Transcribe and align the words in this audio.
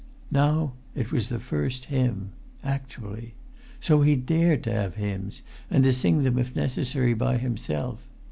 Now 0.31 0.73
it 0.95 1.11
was 1.11 1.29
the 1.29 1.37
first 1.39 1.85
hymn—actually! 1.85 3.35
So 3.79 4.01
he 4.01 4.15
dared 4.15 4.63
to 4.63 4.71
have 4.71 4.95
hymns, 4.95 5.43
and 5.69 5.83
to 5.83 5.93
sing 5.93 6.23
them 6.23 6.39
if 6.39 6.55
necessary 6.55 7.13
by 7.13 7.37
himself! 7.37 8.07